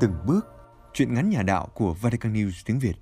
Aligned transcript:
từng 0.00 0.12
bước, 0.26 0.40
chuyện 0.92 1.14
ngắn 1.14 1.30
nhà 1.30 1.42
đạo 1.42 1.68
của 1.74 1.94
Vatican 2.02 2.32
News 2.32 2.62
tiếng 2.66 2.78
Việt. 2.78 2.94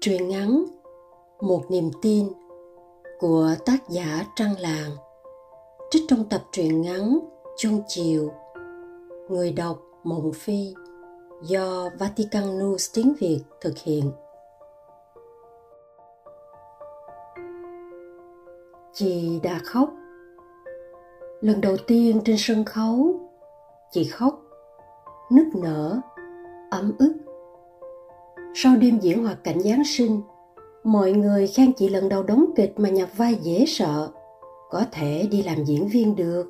Truyện 0.00 0.28
ngắn 0.28 0.64
Một 1.40 1.64
niềm 1.70 1.90
tin 2.02 2.28
của 3.18 3.54
tác 3.66 3.88
giả 3.90 4.24
Trăng 4.36 4.54
Làng 4.58 4.90
trích 5.90 6.02
trong 6.08 6.28
tập 6.28 6.44
truyện 6.52 6.82
ngắn 6.82 7.18
Chuông 7.58 7.82
Chiều 7.88 8.32
Người 9.28 9.52
đọc 9.52 9.78
Mộng 10.04 10.32
Phi 10.32 10.74
do 11.42 11.88
Vatican 11.98 12.44
News 12.44 12.90
tiếng 12.94 13.14
Việt 13.20 13.40
thực 13.60 13.78
hiện. 13.78 14.12
Chị 18.92 19.40
đã 19.42 19.60
khóc. 19.64 19.90
Lần 21.40 21.60
đầu 21.60 21.76
tiên 21.86 22.20
trên 22.24 22.36
sân 22.38 22.64
khấu, 22.64 23.29
chị 23.92 24.04
khóc, 24.04 24.42
nức 25.30 25.46
nở, 25.54 26.00
ấm 26.70 26.92
ức. 26.98 27.12
Sau 28.54 28.76
đêm 28.76 28.98
diễn 28.98 29.24
hoạt 29.24 29.44
cảnh 29.44 29.60
Giáng 29.60 29.82
sinh, 29.84 30.20
mọi 30.84 31.12
người 31.12 31.46
khen 31.46 31.72
chị 31.72 31.88
lần 31.88 32.08
đầu 32.08 32.22
đóng 32.22 32.44
kịch 32.56 32.74
mà 32.76 32.88
nhập 32.88 33.08
vai 33.16 33.34
dễ 33.34 33.64
sợ, 33.66 34.08
có 34.70 34.84
thể 34.92 35.28
đi 35.30 35.42
làm 35.42 35.64
diễn 35.64 35.88
viên 35.88 36.16
được. 36.16 36.46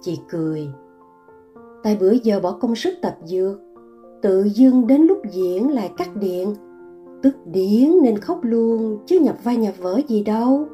Chị 0.00 0.20
cười. 0.28 0.68
Tại 1.82 1.96
bữa 2.00 2.12
giờ 2.12 2.40
bỏ 2.40 2.52
công 2.60 2.74
sức 2.74 2.94
tập 3.02 3.16
dược, 3.24 3.58
tự 4.22 4.44
dưng 4.44 4.86
đến 4.86 5.02
lúc 5.02 5.18
diễn 5.30 5.70
lại 5.70 5.90
cắt 5.96 6.16
điện, 6.16 6.54
tức 7.22 7.34
điến 7.46 7.92
nên 8.02 8.18
khóc 8.18 8.38
luôn 8.42 8.98
chứ 9.06 9.20
nhập 9.20 9.36
vai 9.44 9.56
nhập 9.56 9.74
vở 9.78 10.00
gì 10.08 10.22
đâu. 10.22 10.66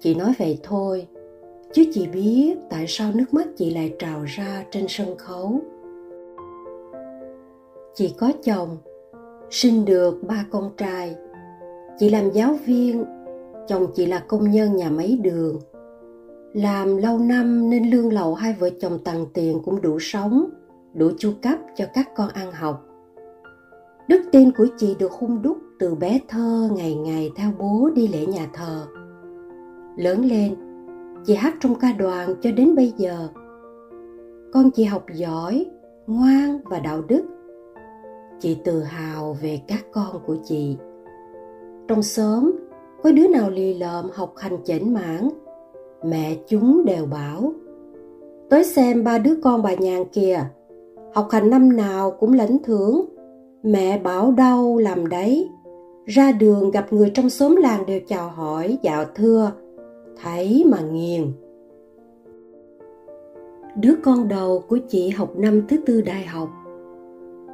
Chị 0.00 0.14
nói 0.14 0.32
vậy 0.38 0.58
thôi, 0.62 1.06
chứ 1.74 1.84
chị 1.92 2.06
biết 2.06 2.56
tại 2.70 2.84
sao 2.88 3.12
nước 3.14 3.34
mắt 3.34 3.48
chị 3.56 3.70
lại 3.70 3.94
trào 3.98 4.24
ra 4.24 4.64
trên 4.70 4.86
sân 4.88 5.16
khấu. 5.18 5.60
Chị 7.94 8.14
có 8.18 8.32
chồng, 8.44 8.76
sinh 9.50 9.84
được 9.84 10.18
ba 10.26 10.44
con 10.50 10.70
trai. 10.76 11.16
Chị 11.98 12.08
làm 12.10 12.30
giáo 12.30 12.56
viên, 12.66 13.04
chồng 13.68 13.86
chị 13.94 14.06
là 14.06 14.24
công 14.28 14.50
nhân 14.50 14.76
nhà 14.76 14.90
máy 14.90 15.18
đường. 15.22 15.58
Làm 16.52 16.96
lâu 16.96 17.18
năm 17.18 17.70
nên 17.70 17.90
lương 17.90 18.12
lậu 18.12 18.34
hai 18.34 18.56
vợ 18.58 18.70
chồng 18.80 18.98
tặng 19.04 19.26
tiền 19.34 19.60
cũng 19.64 19.82
đủ 19.82 19.98
sống, 20.00 20.50
đủ 20.94 21.10
chu 21.18 21.32
cấp 21.42 21.58
cho 21.76 21.84
các 21.94 22.10
con 22.16 22.28
ăn 22.28 22.52
học. 22.52 22.86
Đức 24.08 24.20
tin 24.32 24.52
của 24.52 24.66
chị 24.76 24.96
được 24.98 25.12
hung 25.12 25.42
đúc 25.42 25.58
từ 25.78 25.94
bé 25.94 26.20
thơ 26.28 26.68
ngày 26.76 26.94
ngày 26.94 27.30
theo 27.36 27.50
bố 27.58 27.90
đi 27.94 28.08
lễ 28.08 28.26
nhà 28.26 28.46
thờ. 28.52 28.86
Lớn 29.96 30.24
lên 30.24 30.54
chị 31.24 31.34
hát 31.34 31.54
trong 31.60 31.74
ca 31.74 31.92
đoàn 31.92 32.34
cho 32.42 32.50
đến 32.50 32.74
bây 32.74 32.92
giờ. 32.96 33.28
Con 34.52 34.70
chị 34.70 34.84
học 34.84 35.04
giỏi, 35.14 35.66
ngoan 36.06 36.60
và 36.64 36.78
đạo 36.78 37.02
đức. 37.08 37.24
Chị 38.40 38.56
tự 38.64 38.82
hào 38.82 39.36
về 39.42 39.60
các 39.68 39.84
con 39.92 40.20
của 40.26 40.36
chị. 40.44 40.76
Trong 41.88 42.02
xóm, 42.02 42.52
có 43.02 43.12
đứa 43.12 43.28
nào 43.28 43.50
lì 43.50 43.74
lợm 43.74 44.04
học 44.14 44.34
hành 44.36 44.58
chảnh 44.64 44.94
mãn 44.94 45.28
mẹ 46.04 46.36
chúng 46.48 46.84
đều 46.84 47.06
bảo, 47.06 47.52
tới 48.50 48.64
xem 48.64 49.04
ba 49.04 49.18
đứa 49.18 49.34
con 49.42 49.62
bà 49.62 49.74
nhàn 49.74 50.04
kìa, 50.04 50.40
học 51.14 51.28
hành 51.30 51.50
năm 51.50 51.76
nào 51.76 52.10
cũng 52.10 52.32
lãnh 52.32 52.58
thưởng, 52.64 53.04
mẹ 53.62 53.98
bảo 53.98 54.32
đâu 54.32 54.78
làm 54.78 55.08
đấy, 55.08 55.50
ra 56.06 56.32
đường 56.32 56.70
gặp 56.70 56.92
người 56.92 57.10
trong 57.14 57.30
xóm 57.30 57.56
làng 57.56 57.86
đều 57.86 58.00
chào 58.06 58.28
hỏi, 58.28 58.78
dạo 58.82 59.04
thưa 59.14 59.52
thấy 60.24 60.64
mà 60.66 60.80
nghiền. 60.80 61.32
Đứa 63.76 63.94
con 64.02 64.28
đầu 64.28 64.64
của 64.68 64.78
chị 64.88 65.08
học 65.08 65.36
năm 65.36 65.62
thứ 65.68 65.76
tư 65.86 66.00
đại 66.00 66.24
học. 66.24 66.48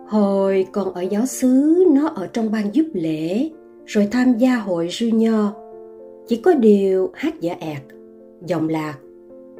Hồi 0.09 0.67
còn 0.73 0.95
ở 0.95 1.01
giáo 1.03 1.27
xứ, 1.27 1.85
nó 1.95 2.09
ở 2.09 2.27
trong 2.27 2.53
ban 2.53 2.75
giúp 2.75 2.87
lễ, 2.93 3.51
rồi 3.87 4.09
tham 4.11 4.39
gia 4.39 4.57
hội 4.57 4.89
nho. 5.13 5.53
Chỉ 6.27 6.37
có 6.37 6.55
điều 6.55 7.11
hát 7.15 7.41
giả 7.41 7.57
ẹt, 7.61 7.83
giọng 8.47 8.69
lạc, 8.69 8.99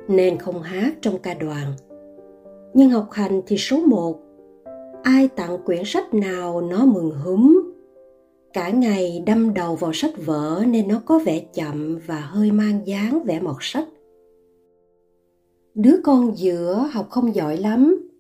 nên 0.09 0.39
không 0.39 0.63
hát 0.63 0.95
trong 1.01 1.19
ca 1.19 1.35
đoàn. 1.35 1.67
Nhưng 2.75 2.91
học 2.91 3.07
hành 3.11 3.43
thì 3.47 3.57
số 3.57 3.77
một, 3.77 4.21
ai 5.03 5.29
tặng 5.29 5.59
quyển 5.65 5.83
sách 5.85 6.15
nào 6.15 6.61
nó 6.61 6.87
mừng 6.87 7.11
húm 7.25 7.70
cả 8.53 8.71
ngày 8.71 9.23
đâm 9.27 9.55
đầu 9.55 9.77
vào 9.77 9.93
sách 9.93 10.11
vở 10.27 10.65
nên 10.67 10.89
nó 10.89 11.03
có 11.05 11.19
vẻ 11.19 11.41
chậm 11.55 11.99
và 12.07 12.21
hơi 12.21 12.53
mang 12.53 12.87
dáng 12.87 13.23
vẻ 13.25 13.41
mọt 13.41 13.57
sách. 13.61 13.89
Đứa 15.75 15.97
con 16.05 16.39
giữa 16.39 16.89
học 16.93 17.07
không 17.11 17.35
giỏi 17.35 17.57
lắm. 17.57 18.11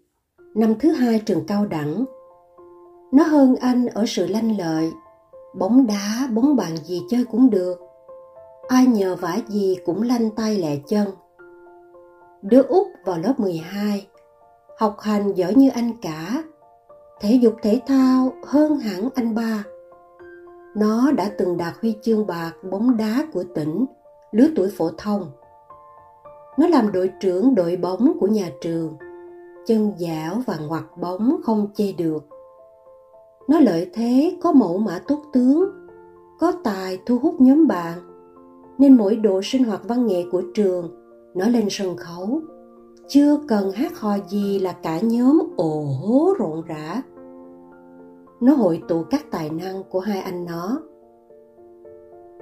Năm 0.54 0.74
thứ 0.78 0.90
hai 0.90 1.18
trường 1.18 1.44
cao 1.46 1.66
đẳng. 1.66 2.04
Nó 3.12 3.24
hơn 3.24 3.56
anh 3.56 3.86
ở 3.86 4.04
sự 4.06 4.26
lanh 4.26 4.58
lợi, 4.58 4.90
bóng 5.58 5.86
đá, 5.86 6.28
bóng 6.34 6.56
bàn 6.56 6.76
gì 6.76 7.02
chơi 7.08 7.24
cũng 7.24 7.50
được. 7.50 7.78
Ai 8.68 8.86
nhờ 8.86 9.16
vả 9.16 9.38
gì 9.48 9.76
cũng 9.84 10.02
lanh 10.02 10.30
tay 10.30 10.58
lẹ 10.58 10.76
chân. 10.88 11.08
Đứa 12.42 12.62
út 12.62 12.86
vào 13.04 13.18
lớp 13.18 13.40
12 13.40 14.06
học 14.78 14.96
hành 15.00 15.32
giỏi 15.34 15.54
như 15.54 15.70
anh 15.70 15.92
cả. 16.02 16.42
Thể 17.20 17.34
dục 17.34 17.54
thể 17.62 17.80
thao 17.86 18.32
hơn 18.46 18.78
hẳn 18.78 19.08
anh 19.14 19.34
ba 19.34 19.64
nó 20.74 21.12
đã 21.12 21.30
từng 21.38 21.56
đạt 21.56 21.74
huy 21.82 21.94
chương 22.02 22.26
bạc 22.26 22.52
bóng 22.70 22.96
đá 22.96 23.26
của 23.32 23.44
tỉnh, 23.54 23.86
lứa 24.32 24.46
tuổi 24.56 24.70
phổ 24.76 24.90
thông. 24.98 25.30
Nó 26.58 26.66
làm 26.66 26.92
đội 26.92 27.10
trưởng 27.20 27.54
đội 27.54 27.76
bóng 27.76 28.12
của 28.20 28.26
nhà 28.26 28.50
trường, 28.60 28.96
chân 29.66 29.92
dẻo 29.98 30.34
và 30.46 30.56
ngoặt 30.56 30.84
bóng 31.00 31.36
không 31.42 31.68
chê 31.74 31.92
được. 31.92 32.24
Nó 33.48 33.60
lợi 33.60 33.90
thế 33.94 34.36
có 34.42 34.52
mẫu 34.52 34.78
mã 34.78 35.00
tốt 35.08 35.22
tướng, 35.32 35.70
có 36.38 36.52
tài 36.64 36.98
thu 37.06 37.18
hút 37.18 37.40
nhóm 37.40 37.66
bạn, 37.66 37.98
nên 38.78 38.96
mỗi 38.96 39.16
độ 39.16 39.40
sinh 39.44 39.64
hoạt 39.64 39.80
văn 39.84 40.06
nghệ 40.06 40.24
của 40.32 40.42
trường, 40.54 40.90
nó 41.34 41.48
lên 41.48 41.66
sân 41.70 41.96
khấu. 41.96 42.40
Chưa 43.08 43.38
cần 43.48 43.72
hát 43.72 43.98
hò 43.98 44.16
gì 44.28 44.58
là 44.58 44.72
cả 44.72 45.00
nhóm 45.00 45.42
ồ 45.56 45.84
hố 46.00 46.34
rộn 46.38 46.62
rã 46.66 47.02
nó 48.40 48.54
hội 48.54 48.82
tụ 48.88 49.02
các 49.10 49.24
tài 49.30 49.50
năng 49.50 49.82
của 49.90 50.00
hai 50.00 50.20
anh 50.20 50.44
nó. 50.44 50.82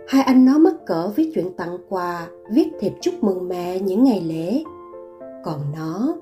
Hai 0.08 0.22
anh 0.22 0.44
nó 0.44 0.58
mắc 0.58 0.74
cỡ 0.86 1.12
với 1.16 1.32
chuyện 1.34 1.52
tặng 1.56 1.78
quà, 1.88 2.28
viết 2.50 2.68
thiệp 2.80 2.92
chúc 3.00 3.14
mừng 3.20 3.48
mẹ 3.48 3.80
những 3.80 4.04
ngày 4.04 4.20
lễ. 4.20 4.62
Còn 5.44 5.60
nó 5.76 6.16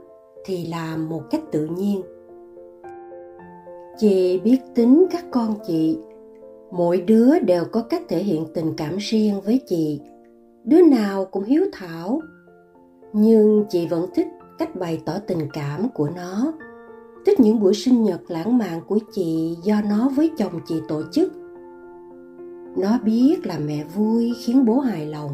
thì 0.45 0.67
làm 0.67 1.09
một 1.09 1.23
cách 1.31 1.41
tự 1.53 1.67
nhiên. 1.67 2.03
Chị 3.99 4.41
biết 4.45 4.59
tính 4.75 5.07
các 5.11 5.25
con 5.31 5.55
chị. 5.67 5.99
Mỗi 6.71 7.01
đứa 7.01 7.39
đều 7.39 7.65
có 7.73 7.83
cách 7.83 8.03
thể 8.09 8.23
hiện 8.23 8.47
tình 8.55 8.75
cảm 8.77 8.97
riêng 8.97 9.41
với 9.45 9.61
chị. 9.67 10.01
Đứa 10.65 10.83
nào 10.83 11.25
cũng 11.25 11.45
hiếu 11.45 11.65
thảo. 11.73 12.21
Nhưng 13.13 13.65
chị 13.69 13.87
vẫn 13.87 14.07
thích 14.15 14.27
cách 14.59 14.77
bày 14.77 15.03
tỏ 15.07 15.13
tình 15.27 15.49
cảm 15.53 15.89
của 15.95 16.09
nó 16.17 16.53
thích 17.27 17.41
những 17.41 17.61
buổi 17.61 17.75
sinh 17.75 18.05
nhật 18.05 18.21
lãng 18.29 18.59
mạn 18.59 18.81
của 18.87 18.99
chị 19.13 19.57
do 19.63 19.81
nó 19.89 20.11
với 20.17 20.31
chồng 20.39 20.61
chị 20.67 20.75
tổ 20.89 21.03
chức. 21.13 21.33
Nó 22.77 22.99
biết 23.05 23.47
là 23.47 23.59
mẹ 23.59 23.85
vui 23.95 24.33
khiến 24.39 24.65
bố 24.65 24.79
hài 24.79 25.07
lòng. 25.07 25.31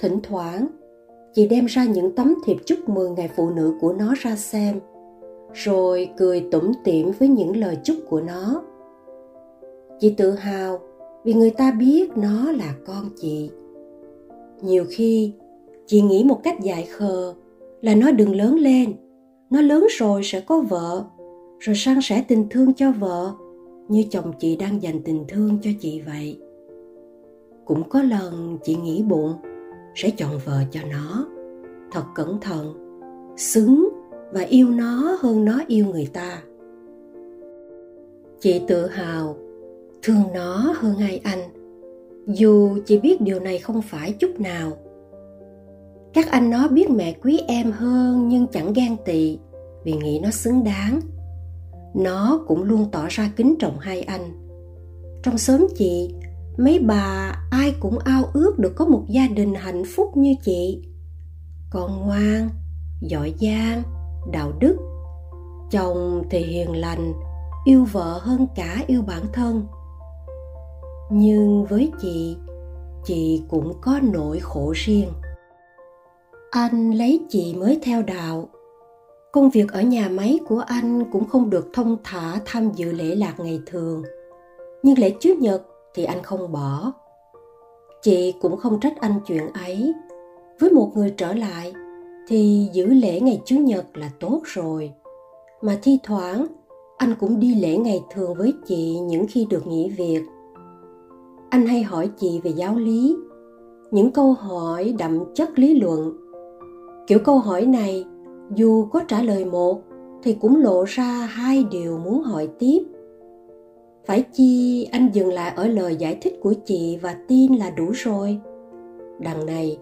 Thỉnh 0.00 0.18
thoảng, 0.22 0.66
chị 1.34 1.48
đem 1.48 1.66
ra 1.66 1.84
những 1.84 2.14
tấm 2.16 2.34
thiệp 2.44 2.56
chúc 2.66 2.88
mừng 2.88 3.14
ngày 3.14 3.30
phụ 3.36 3.50
nữ 3.50 3.74
của 3.80 3.92
nó 3.92 4.14
ra 4.18 4.36
xem, 4.36 4.80
rồi 5.52 6.08
cười 6.16 6.48
tủm 6.50 6.72
tỉm 6.84 7.10
với 7.18 7.28
những 7.28 7.56
lời 7.56 7.76
chúc 7.84 7.96
của 8.08 8.20
nó. 8.20 8.62
Chị 10.00 10.14
tự 10.16 10.30
hào 10.30 10.78
vì 11.24 11.34
người 11.34 11.50
ta 11.50 11.70
biết 11.70 12.16
nó 12.16 12.52
là 12.52 12.74
con 12.86 13.10
chị. 13.16 13.50
Nhiều 14.62 14.84
khi, 14.90 15.32
chị 15.86 16.00
nghĩ 16.00 16.24
một 16.24 16.40
cách 16.44 16.60
dại 16.62 16.88
khờ 16.90 17.34
là 17.80 17.94
nó 17.94 18.10
đừng 18.10 18.36
lớn 18.36 18.54
lên 18.54 18.94
nó 19.54 19.60
lớn 19.60 19.86
rồi 19.98 20.22
sẽ 20.24 20.40
có 20.40 20.60
vợ, 20.60 21.04
rồi 21.58 21.76
san 21.76 22.00
sẻ 22.02 22.24
tình 22.28 22.46
thương 22.50 22.74
cho 22.74 22.92
vợ, 22.92 23.32
như 23.88 24.04
chồng 24.10 24.32
chị 24.38 24.56
đang 24.56 24.82
dành 24.82 25.02
tình 25.04 25.24
thương 25.28 25.58
cho 25.62 25.70
chị 25.80 26.00
vậy. 26.06 26.38
Cũng 27.64 27.88
có 27.88 28.02
lần 28.02 28.58
chị 28.64 28.76
nghĩ 28.76 29.02
bụng, 29.02 29.32
sẽ 29.94 30.10
chọn 30.10 30.38
vợ 30.44 30.62
cho 30.70 30.80
nó. 30.90 31.26
Thật 31.92 32.04
cẩn 32.14 32.40
thận, 32.40 32.74
xứng 33.36 33.88
và 34.32 34.40
yêu 34.40 34.68
nó 34.68 35.16
hơn 35.20 35.44
nó 35.44 35.60
yêu 35.66 35.86
người 35.86 36.08
ta. 36.12 36.42
Chị 38.40 38.60
tự 38.68 38.86
hào, 38.86 39.36
thương 40.02 40.22
nó 40.34 40.74
hơn 40.76 40.96
ai 40.98 41.20
anh, 41.24 41.40
dù 42.26 42.78
chị 42.86 42.98
biết 42.98 43.20
điều 43.20 43.40
này 43.40 43.58
không 43.58 43.82
phải 43.82 44.12
chút 44.12 44.40
nào. 44.40 44.72
Các 46.12 46.30
anh 46.30 46.50
nó 46.50 46.68
biết 46.68 46.90
mẹ 46.90 47.14
quý 47.22 47.40
em 47.48 47.72
hơn 47.72 48.28
nhưng 48.28 48.46
chẳng 48.46 48.72
ghen 48.72 48.96
tị 49.04 49.38
vì 49.84 49.92
nghĩ 49.92 50.20
nó 50.22 50.30
xứng 50.30 50.64
đáng. 50.64 51.00
Nó 51.94 52.44
cũng 52.46 52.62
luôn 52.62 52.88
tỏ 52.92 53.06
ra 53.08 53.30
kính 53.36 53.54
trọng 53.58 53.78
hai 53.78 54.02
anh. 54.02 54.48
Trong 55.22 55.38
xóm 55.38 55.66
chị, 55.76 56.14
mấy 56.56 56.78
bà 56.78 57.36
ai 57.50 57.74
cũng 57.80 57.98
ao 57.98 58.24
ước 58.32 58.58
được 58.58 58.72
có 58.76 58.84
một 58.84 59.02
gia 59.08 59.26
đình 59.28 59.54
hạnh 59.54 59.82
phúc 59.96 60.16
như 60.16 60.34
chị. 60.44 60.82
Con 61.70 62.00
ngoan, 62.00 62.48
giỏi 63.00 63.34
giang, 63.40 63.82
đạo 64.32 64.52
đức, 64.58 64.76
chồng 65.70 66.22
thì 66.30 66.38
hiền 66.38 66.76
lành, 66.76 67.12
yêu 67.64 67.84
vợ 67.92 68.18
hơn 68.22 68.46
cả 68.56 68.84
yêu 68.86 69.02
bản 69.02 69.22
thân. 69.32 69.66
Nhưng 71.10 71.64
với 71.64 71.92
chị 72.00 72.36
chị 73.04 73.42
cũng 73.48 73.72
có 73.80 74.00
nỗi 74.02 74.38
khổ 74.40 74.72
riêng. 74.76 75.08
Anh 76.50 76.90
lấy 76.90 77.26
chị 77.28 77.54
mới 77.54 77.80
theo 77.82 78.02
đạo 78.02 78.48
công 79.34 79.50
việc 79.50 79.72
ở 79.72 79.82
nhà 79.82 80.08
máy 80.08 80.40
của 80.48 80.58
anh 80.58 81.04
cũng 81.12 81.24
không 81.24 81.50
được 81.50 81.68
thông 81.72 81.96
thả 82.04 82.40
tham 82.44 82.70
dự 82.74 82.92
lễ 82.92 83.14
lạc 83.14 83.34
ngày 83.38 83.60
thường. 83.66 84.02
Nhưng 84.82 84.98
lễ 84.98 85.14
chủ 85.20 85.30
nhật 85.40 85.62
thì 85.94 86.04
anh 86.04 86.22
không 86.22 86.52
bỏ. 86.52 86.92
Chị 88.02 88.34
cũng 88.40 88.56
không 88.56 88.80
trách 88.80 89.00
anh 89.00 89.20
chuyện 89.26 89.48
ấy. 89.52 89.92
Với 90.60 90.70
một 90.70 90.90
người 90.94 91.14
trở 91.16 91.34
lại 91.34 91.72
thì 92.28 92.68
giữ 92.72 92.86
lễ 92.86 93.20
ngày 93.20 93.42
chủ 93.44 93.56
nhật 93.56 93.84
là 93.94 94.10
tốt 94.20 94.40
rồi. 94.44 94.92
Mà 95.62 95.78
thi 95.82 95.98
thoảng, 96.02 96.46
anh 96.96 97.14
cũng 97.20 97.40
đi 97.40 97.54
lễ 97.54 97.76
ngày 97.76 98.00
thường 98.10 98.34
với 98.34 98.52
chị 98.66 98.98
những 98.98 99.26
khi 99.28 99.46
được 99.50 99.66
nghỉ 99.66 99.90
việc. 99.90 100.22
Anh 101.50 101.66
hay 101.66 101.82
hỏi 101.82 102.10
chị 102.16 102.40
về 102.44 102.50
giáo 102.50 102.76
lý. 102.76 103.16
Những 103.90 104.10
câu 104.10 104.32
hỏi 104.32 104.94
đậm 104.98 105.34
chất 105.34 105.58
lý 105.58 105.80
luận. 105.80 106.12
Kiểu 107.06 107.18
câu 107.18 107.38
hỏi 107.38 107.66
này 107.66 108.04
dù 108.50 108.86
có 108.86 109.00
trả 109.08 109.22
lời 109.22 109.44
một, 109.44 109.80
thì 110.22 110.32
cũng 110.40 110.62
lộ 110.62 110.84
ra 110.84 111.28
hai 111.30 111.64
điều 111.70 111.98
muốn 111.98 112.22
hỏi 112.22 112.48
tiếp. 112.58 112.78
Phải 114.06 114.24
chi 114.32 114.84
anh 114.92 115.08
dừng 115.12 115.32
lại 115.32 115.52
ở 115.56 115.66
lời 115.66 115.96
giải 115.96 116.18
thích 116.22 116.34
của 116.42 116.54
chị 116.64 116.98
và 117.02 117.16
tin 117.28 117.54
là 117.54 117.70
đủ 117.70 117.90
rồi. 117.92 118.40
Đằng 119.20 119.46
này, 119.46 119.78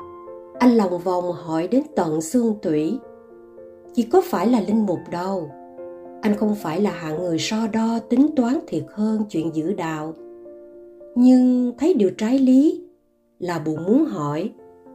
anh 0.58 0.70
lòng 0.70 0.98
vòng 0.98 1.32
hỏi 1.32 1.68
đến 1.68 1.82
tận 1.96 2.20
xương 2.20 2.54
tủy. 2.62 2.98
Chỉ 3.94 4.02
có 4.02 4.22
phải 4.24 4.46
là 4.46 4.60
linh 4.60 4.86
mục 4.86 4.98
đâu? 5.10 5.48
Anh 6.22 6.36
không 6.36 6.54
phải 6.54 6.80
là 6.80 6.90
hạng 6.90 7.22
người 7.22 7.38
so 7.38 7.66
đo 7.72 7.98
tính 7.98 8.26
toán 8.36 8.58
thiệt 8.66 8.84
hơn 8.94 9.22
chuyện 9.30 9.54
giữ 9.54 9.72
đạo. 9.72 10.14
Nhưng 11.14 11.72
thấy 11.78 11.94
điều 11.94 12.10
trái 12.18 12.38
lý 12.38 12.84
là 13.38 13.58
buồn 13.58 13.84
muốn 13.84 14.04
hỏi, 14.04 14.50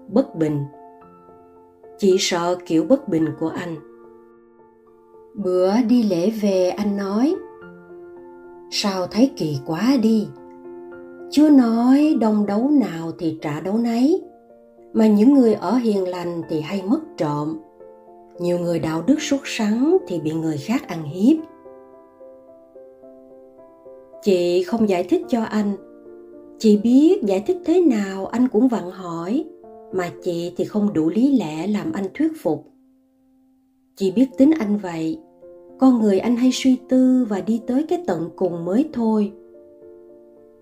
bất 0.08 0.36
bình 0.36 0.64
chị 1.98 2.16
sợ 2.20 2.56
kiểu 2.66 2.84
bất 2.84 3.08
bình 3.08 3.28
của 3.40 3.50
anh. 3.50 3.76
Bữa 5.36 5.72
đi 5.88 6.04
lễ 6.04 6.30
về 6.30 6.70
anh 6.70 6.98
nói, 6.98 7.36
sao 8.72 9.08
thấy 9.08 9.32
kỳ 9.38 9.58
quá 9.66 9.98
đi? 10.02 10.28
Chưa 11.32 11.50
nói 11.50 12.16
đông 12.22 12.46
đấu 12.46 12.70
nào 12.70 13.12
thì 13.20 13.38
trả 13.42 13.60
đấu 13.60 13.78
nấy, 13.78 14.22
mà 14.94 15.08
những 15.08 15.34
người 15.34 15.54
ở 15.54 15.76
hiền 15.76 16.08
lành 16.08 16.42
thì 16.50 16.62
hay 16.62 16.82
mất 16.82 17.00
trộm. 17.18 17.58
Nhiều 18.40 18.60
người 18.60 18.80
đạo 18.80 19.04
đức 19.08 19.22
xuất 19.22 19.42
sắng 19.44 19.98
thì 20.08 20.20
bị 20.20 20.32
người 20.32 20.58
khác 20.58 20.88
ăn 20.88 21.04
hiếp. 21.04 21.38
Chị 24.22 24.64
không 24.64 24.90
giải 24.90 25.04
thích 25.04 25.22
cho 25.30 25.44
anh. 25.44 25.72
Chị 26.60 26.78
biết 26.78 27.24
giải 27.24 27.44
thích 27.48 27.58
thế 27.66 27.82
nào 27.82 28.26
anh 28.26 28.48
cũng 28.48 28.68
vặn 28.68 28.84
hỏi 28.92 29.46
mà 29.94 30.12
chị 30.24 30.54
thì 30.58 30.66
không 30.66 30.94
đủ 30.94 31.10
lý 31.10 31.38
lẽ 31.38 31.68
làm 31.68 31.92
anh 31.92 32.06
thuyết 32.14 32.32
phục. 32.42 32.66
Chị 33.96 34.12
biết 34.12 34.28
tính 34.38 34.52
anh 34.60 34.78
vậy, 34.78 35.20
con 35.80 36.02
người 36.02 36.20
anh 36.20 36.36
hay 36.36 36.50
suy 36.54 36.78
tư 36.90 37.26
và 37.30 37.42
đi 37.42 37.62
tới 37.68 37.86
cái 37.90 38.04
tận 38.08 38.30
cùng 38.36 38.66
mới 38.66 38.90
thôi. 38.94 39.32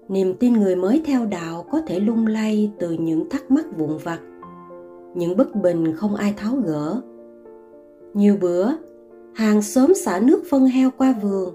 Niềm 0.08 0.34
tin 0.40 0.54
người 0.54 0.76
mới 0.76 1.02
theo 1.06 1.26
đạo 1.26 1.66
có 1.72 1.82
thể 1.82 2.00
lung 2.00 2.28
lay 2.28 2.72
từ 2.80 2.92
những 2.92 3.30
thắc 3.30 3.52
mắc 3.52 3.66
vụn 3.78 3.98
vặt, 4.04 4.20
những 5.16 5.38
bất 5.38 5.56
bình 5.56 5.94
không 5.96 6.16
ai 6.16 6.34
tháo 6.38 6.56
gỡ. 6.56 7.02
Nhiều 8.14 8.38
bữa, 8.42 8.72
hàng 9.34 9.62
xóm 9.62 9.94
xả 9.94 10.20
nước 10.20 10.44
phân 10.50 10.66
heo 10.66 10.90
qua 10.98 11.16
vườn, 11.22 11.54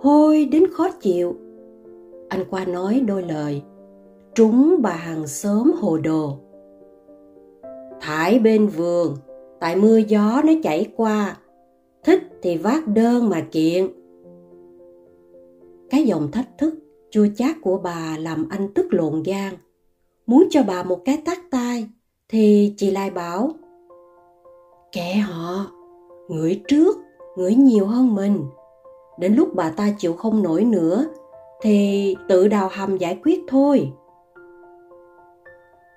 hôi 0.00 0.44
đến 0.44 0.64
khó 0.72 0.90
chịu. 0.90 1.36
Anh 2.28 2.44
qua 2.50 2.64
nói 2.64 3.00
đôi 3.06 3.22
lời, 3.22 3.62
trúng 4.34 4.76
bà 4.82 4.90
hàng 4.90 5.26
xóm 5.26 5.72
hồ 5.80 5.98
đồ 5.98 6.38
thải 8.04 8.38
bên 8.38 8.66
vườn. 8.66 9.16
Tại 9.60 9.76
mưa 9.76 9.96
gió 9.96 10.42
nó 10.44 10.52
chảy 10.62 10.92
qua. 10.96 11.36
Thích 12.04 12.22
thì 12.42 12.56
vác 12.56 12.88
đơn 12.88 13.28
mà 13.28 13.46
kiện. 13.52 13.88
Cái 15.90 16.04
dòng 16.04 16.30
thách 16.30 16.48
thức, 16.58 16.74
chua 17.10 17.26
chát 17.36 17.56
của 17.62 17.78
bà 17.78 18.16
làm 18.18 18.48
anh 18.50 18.74
tức 18.74 18.86
lộn 18.90 19.22
gan. 19.22 19.54
Muốn 20.26 20.44
cho 20.50 20.62
bà 20.62 20.82
một 20.82 21.04
cái 21.04 21.22
tát 21.24 21.38
tai, 21.50 21.88
thì 22.28 22.74
chị 22.76 22.90
lại 22.90 23.10
bảo 23.10 23.50
kệ 24.92 25.14
họ 25.14 25.66
ngửi 26.28 26.62
trước 26.68 26.96
ngửi 27.36 27.54
nhiều 27.54 27.86
hơn 27.86 28.14
mình. 28.14 28.44
Đến 29.18 29.34
lúc 29.34 29.48
bà 29.54 29.70
ta 29.70 29.88
chịu 29.98 30.12
không 30.12 30.42
nổi 30.42 30.64
nữa, 30.64 31.06
thì 31.62 32.16
tự 32.28 32.48
đào 32.48 32.68
hầm 32.72 32.96
giải 32.96 33.18
quyết 33.24 33.40
thôi 33.48 33.92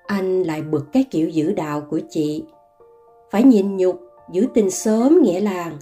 anh 0.08 0.42
lại 0.42 0.62
bực 0.62 0.92
cái 0.92 1.04
kiểu 1.10 1.28
giữ 1.28 1.52
đạo 1.52 1.82
của 1.90 2.00
chị. 2.10 2.44
Phải 3.30 3.42
nhịn 3.42 3.76
nhục, 3.76 4.00
giữ 4.32 4.46
tình 4.54 4.70
sớm 4.70 5.22
nghĩa 5.22 5.40
làng. 5.40 5.78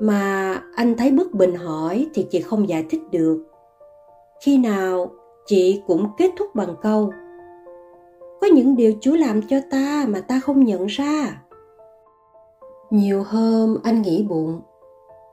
Mà 0.00 0.54
anh 0.76 0.96
thấy 0.96 1.10
bất 1.10 1.32
bình 1.32 1.54
hỏi 1.54 2.06
thì 2.14 2.26
chị 2.30 2.40
không 2.40 2.68
giải 2.68 2.84
thích 2.90 3.00
được. 3.10 3.44
Khi 4.44 4.58
nào 4.58 5.10
chị 5.46 5.82
cũng 5.86 6.06
kết 6.18 6.30
thúc 6.38 6.54
bằng 6.54 6.74
câu, 6.82 7.12
có 8.40 8.46
những 8.46 8.76
điều 8.76 8.92
chúa 9.00 9.16
làm 9.16 9.40
cho 9.48 9.56
ta 9.70 10.04
mà 10.08 10.20
ta 10.20 10.40
không 10.40 10.64
nhận 10.64 10.86
ra. 10.86 11.42
Nhiều 12.90 13.22
hôm 13.22 13.76
anh 13.82 14.02
nghĩ 14.02 14.26
bụng, 14.28 14.60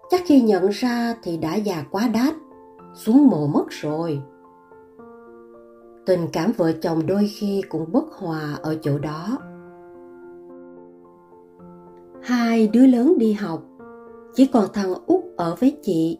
chắc 0.09 0.21
khi 0.25 0.41
nhận 0.41 0.69
ra 0.69 1.15
thì 1.23 1.37
đã 1.37 1.55
già 1.55 1.83
quá 1.91 2.09
đát, 2.13 2.33
xuống 2.95 3.27
mồ 3.27 3.47
mất 3.47 3.65
rồi 3.69 4.21
tình 6.05 6.27
cảm 6.33 6.51
vợ 6.57 6.71
chồng 6.71 7.07
đôi 7.07 7.29
khi 7.39 7.61
cũng 7.69 7.91
bất 7.91 8.11
hòa 8.11 8.57
ở 8.61 8.75
chỗ 8.81 8.99
đó. 8.99 9.37
Hai 12.23 12.67
đứa 12.67 12.87
lớn 12.87 13.17
đi 13.17 13.33
học, 13.33 13.63
chỉ 14.35 14.45
còn 14.45 14.65
thằng 14.73 14.93
út 15.05 15.23
ở 15.37 15.55
với 15.59 15.77
chị. 15.81 16.17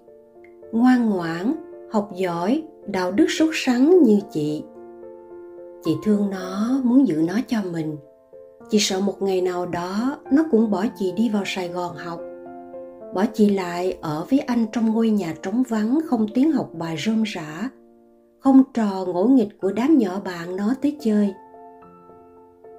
Ngoan 0.72 1.10
ngoãn, 1.10 1.56
học 1.92 2.10
giỏi, 2.16 2.64
đạo 2.88 3.12
đức 3.12 3.26
sốt 3.30 3.50
sắng 3.54 4.04
như 4.04 4.20
chị. 4.32 4.64
Chị 5.84 5.96
thương 6.04 6.30
nó, 6.30 6.82
muốn 6.84 7.08
giữ 7.08 7.24
nó 7.28 7.34
cho 7.48 7.58
mình. 7.72 7.98
Chị 8.70 8.78
sợ 8.80 9.00
một 9.00 9.22
ngày 9.22 9.42
nào 9.42 9.66
đó, 9.66 10.18
nó 10.32 10.46
cũng 10.52 10.72
bỏ 10.72 10.86
chị 10.98 11.14
đi 11.16 11.30
vào 11.30 11.44
sài 11.46 11.70
gòn 11.70 11.96
học. 11.96 12.20
Bỏ 13.14 13.26
chị 13.34 13.50
lại 13.50 13.98
ở 14.02 14.26
với 14.30 14.40
anh 14.40 14.66
trong 14.72 14.94
ngôi 14.94 15.10
nhà 15.10 15.34
trống 15.42 15.64
vắng, 15.70 16.00
không 16.06 16.28
tiếng 16.34 16.52
học 16.52 16.70
bài 16.74 16.96
rơm 17.06 17.24
rã 17.24 17.70
không 18.46 18.64
trò 18.74 19.06
ngỗ 19.08 19.24
nghịch 19.24 19.62
của 19.62 19.72
đám 19.72 19.98
nhỏ 19.98 20.20
bạn 20.26 20.56
nó 20.56 20.74
tới 20.82 20.98
chơi. 21.00 21.34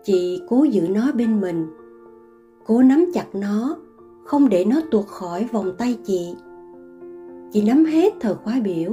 Chị 0.04 0.42
cố 0.48 0.64
giữ 0.64 0.88
nó 0.88 1.12
bên 1.12 1.40
mình, 1.40 1.66
cố 2.66 2.82
nắm 2.82 3.04
chặt 3.14 3.26
nó, 3.32 3.76
không 4.24 4.48
để 4.48 4.64
nó 4.64 4.80
tuột 4.90 5.06
khỏi 5.06 5.48
vòng 5.52 5.72
tay 5.78 5.98
chị. 6.04 6.34
Chị 7.52 7.62
nắm 7.62 7.84
hết 7.84 8.12
thời 8.20 8.34
khóa 8.34 8.60
biểu, 8.64 8.92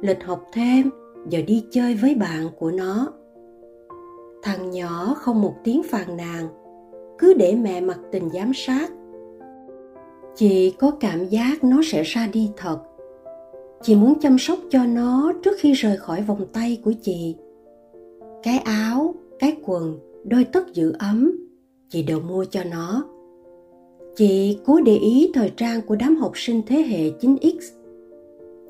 lịch 0.00 0.24
học 0.24 0.44
thêm 0.52 0.90
giờ 1.28 1.42
đi 1.46 1.64
chơi 1.70 1.94
với 1.94 2.14
bạn 2.14 2.48
của 2.58 2.70
nó. 2.70 3.08
Thằng 4.42 4.70
nhỏ 4.70 5.14
không 5.16 5.42
một 5.42 5.54
tiếng 5.64 5.82
phàn 5.82 6.16
nàn, 6.16 6.48
cứ 7.18 7.34
để 7.34 7.54
mẹ 7.54 7.80
mặc 7.80 7.98
tình 8.12 8.30
giám 8.30 8.52
sát. 8.54 8.90
Chị 10.34 10.74
có 10.78 10.90
cảm 11.00 11.24
giác 11.24 11.64
nó 11.64 11.76
sẽ 11.84 12.02
ra 12.02 12.28
đi 12.32 12.50
thật 12.56 12.78
chị 13.82 13.94
muốn 13.96 14.20
chăm 14.20 14.38
sóc 14.38 14.58
cho 14.70 14.86
nó 14.86 15.32
trước 15.44 15.56
khi 15.58 15.72
rời 15.72 15.96
khỏi 15.96 16.22
vòng 16.22 16.46
tay 16.52 16.80
của 16.84 16.92
chị 17.02 17.36
cái 18.42 18.58
áo 18.58 19.14
cái 19.38 19.56
quần 19.64 19.98
đôi 20.24 20.44
tất 20.44 20.74
giữ 20.74 20.92
ấm 20.98 21.32
chị 21.88 22.02
đều 22.02 22.20
mua 22.20 22.44
cho 22.44 22.64
nó 22.64 23.04
chị 24.16 24.58
cố 24.66 24.80
để 24.80 24.96
ý 24.96 25.30
thời 25.34 25.52
trang 25.56 25.80
của 25.86 25.96
đám 25.96 26.16
học 26.16 26.32
sinh 26.34 26.62
thế 26.66 26.82
hệ 26.82 27.10
9X. 27.10 27.58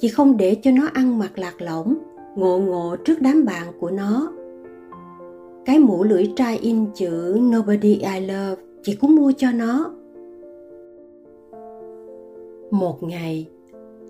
Chị 0.00 0.08
không 0.08 0.36
để 0.36 0.56
cho 0.62 0.70
nó 0.70 0.88
ăn 0.92 1.18
mặc 1.18 1.38
lạc 1.38 1.62
lõng, 1.62 1.94
ngộ 2.36 2.58
ngộ 2.58 2.96
trước 3.04 3.20
đám 3.20 3.44
bạn 3.44 3.66
của 3.80 3.90
nó. 3.90 4.32
Cái 5.64 5.78
mũ 5.78 6.04
lưỡi 6.04 6.32
trai 6.36 6.58
in 6.58 6.86
chữ 6.94 7.38
Nobody 7.40 7.94
I 7.94 8.20
Love 8.20 8.62
chị 8.82 8.96
cũng 9.00 9.16
mua 9.16 9.32
cho 9.36 9.52
nó. 9.52 9.92
Một 12.70 13.02
ngày, 13.02 13.46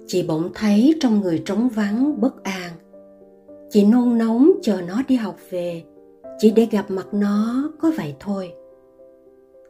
chị 0.06 0.22
bỗng 0.28 0.50
thấy 0.54 0.94
trong 1.00 1.20
người 1.20 1.42
trống 1.44 1.68
vắng 1.68 2.20
bất 2.20 2.42
an. 2.42 2.72
Chị 3.70 3.84
nôn 3.84 4.18
nóng 4.18 4.52
chờ 4.62 4.80
nó 4.88 5.02
đi 5.08 5.14
học 5.16 5.36
về, 5.50 5.82
chỉ 6.38 6.50
để 6.50 6.66
gặp 6.70 6.90
mặt 6.90 7.06
nó 7.12 7.70
có 7.80 7.92
vậy 7.96 8.14
thôi. 8.20 8.52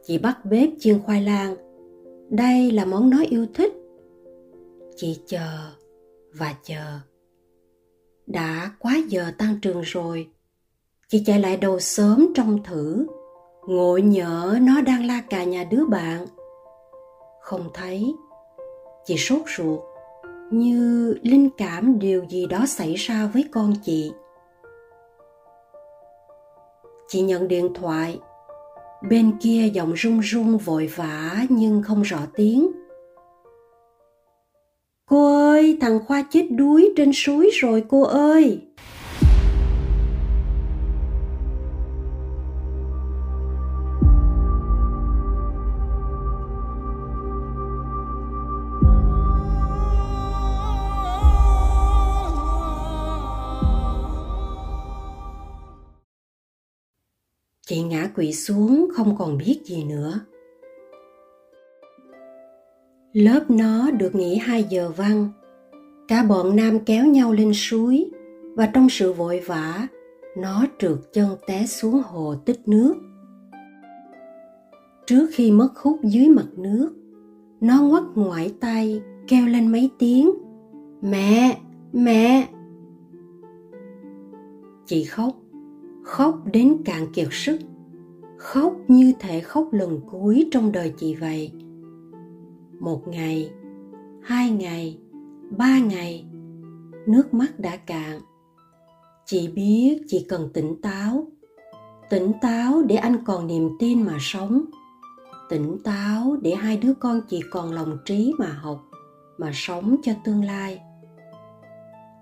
Chị 0.03 0.17
bắt 0.17 0.45
bếp 0.45 0.69
chiên 0.79 0.99
khoai 0.99 1.21
lang. 1.21 1.55
Đây 2.29 2.71
là 2.71 2.85
món 2.85 3.09
nó 3.09 3.23
yêu 3.29 3.45
thích. 3.53 3.73
Chị 4.95 5.19
chờ 5.25 5.71
và 6.33 6.55
chờ. 6.63 6.99
Đã 8.25 8.71
quá 8.79 8.97
giờ 9.07 9.31
tan 9.37 9.59
trường 9.61 9.81
rồi. 9.81 10.27
Chị 11.07 11.23
chạy 11.25 11.39
lại 11.39 11.57
đầu 11.57 11.79
sớm 11.79 12.27
trong 12.35 12.63
thử. 12.63 13.05
ngộ 13.67 13.97
nhỡ 13.97 14.57
nó 14.61 14.81
đang 14.81 15.05
la 15.05 15.21
cà 15.29 15.43
nhà 15.43 15.63
đứa 15.71 15.85
bạn 15.85 16.25
không 17.41 17.69
thấy 17.73 18.15
chị 19.05 19.15
sốt 19.17 19.41
ruột 19.57 19.79
như 20.59 21.15
linh 21.21 21.49
cảm 21.57 21.99
điều 21.99 22.25
gì 22.29 22.45
đó 22.45 22.65
xảy 22.65 22.95
ra 22.95 23.29
với 23.33 23.45
con 23.51 23.73
chị? 23.83 24.11
Chị 27.07 27.21
nhận 27.21 27.47
điện 27.47 27.69
thoại. 27.75 28.19
Bên 29.09 29.31
kia 29.41 29.69
giọng 29.73 29.93
run 29.93 30.19
run 30.19 30.57
vội 30.57 30.89
vã 30.95 31.45
nhưng 31.49 31.81
không 31.81 32.01
rõ 32.01 32.19
tiếng. 32.35 32.71
Cô 35.05 35.49
ơi, 35.49 35.77
thằng 35.81 35.99
khoa 36.05 36.23
chết 36.31 36.47
đuối 36.51 36.93
trên 36.97 37.11
suối 37.13 37.49
rồi 37.53 37.83
cô 37.89 38.03
ơi. 38.03 38.61
Chị 57.67 57.81
ngã 57.81 58.09
quỵ 58.15 58.33
xuống, 58.33 58.87
không 58.93 59.15
còn 59.17 59.37
biết 59.37 59.59
gì 59.65 59.83
nữa. 59.83 60.19
Lớp 63.13 63.45
nó 63.49 63.91
được 63.91 64.15
nghỉ 64.15 64.35
hai 64.35 64.63
giờ 64.63 64.91
văn 64.97 65.29
cả 66.07 66.23
bọn 66.23 66.55
nam 66.55 66.79
kéo 66.79 67.05
nhau 67.05 67.33
lên 67.33 67.51
suối, 67.53 68.11
và 68.55 68.65
trong 68.65 68.89
sự 68.89 69.13
vội 69.13 69.39
vã, 69.45 69.87
nó 70.37 70.65
trượt 70.79 70.97
chân 71.13 71.29
té 71.47 71.65
xuống 71.65 72.01
hồ 72.05 72.35
tích 72.45 72.67
nước. 72.67 72.95
Trước 75.05 75.29
khi 75.33 75.51
mất 75.51 75.77
hút 75.77 75.99
dưới 76.03 76.29
mặt 76.29 76.47
nước, 76.57 76.93
nó 77.61 77.81
ngoắt 77.81 78.03
ngoải 78.15 78.53
tay, 78.59 79.01
kêu 79.27 79.47
lên 79.47 79.71
mấy 79.71 79.89
tiếng, 79.99 80.31
mẹ 81.01 81.57
mẹ. 81.93 82.47
Chị 84.85 85.03
khóc 85.03 85.42
khóc 86.03 86.39
đến 86.53 86.77
cạn 86.85 87.13
kiệt 87.13 87.27
sức. 87.31 87.59
Khóc 88.37 88.73
như 88.87 89.13
thể 89.19 89.39
khóc 89.39 89.67
lần 89.71 89.99
cuối 90.11 90.49
trong 90.51 90.71
đời 90.71 90.93
chị 90.97 91.15
vậy. 91.15 91.51
Một 92.79 93.07
ngày, 93.07 93.51
hai 94.23 94.49
ngày, 94.49 94.97
ba 95.57 95.79
ngày, 95.79 96.25
nước 97.07 97.33
mắt 97.33 97.59
đã 97.59 97.77
cạn. 97.77 98.19
Chị 99.25 99.47
biết 99.47 100.01
chị 100.07 100.25
cần 100.29 100.49
tỉnh 100.53 100.81
táo. 100.81 101.27
Tỉnh 102.09 102.31
táo 102.41 102.81
để 102.81 102.95
anh 102.95 103.25
còn 103.25 103.47
niềm 103.47 103.69
tin 103.79 104.01
mà 104.01 104.17
sống. 104.19 104.65
Tỉnh 105.49 105.77
táo 105.83 106.37
để 106.41 106.55
hai 106.55 106.77
đứa 106.77 106.93
con 106.93 107.21
chị 107.29 107.41
còn 107.51 107.71
lòng 107.71 107.97
trí 108.05 108.33
mà 108.39 108.47
học, 108.47 108.83
mà 109.37 109.51
sống 109.53 109.95
cho 110.03 110.11
tương 110.23 110.43
lai. 110.43 110.81